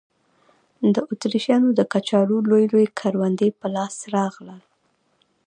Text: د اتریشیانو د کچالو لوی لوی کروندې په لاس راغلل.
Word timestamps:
د 0.93 0.95
اتریشیانو 1.11 1.67
د 1.75 1.81
کچالو 1.93 2.35
لوی 2.49 2.65
لوی 2.73 2.87
کروندې 2.99 3.47
په 3.59 3.67
لاس 3.75 3.95
راغلل. 4.15 4.61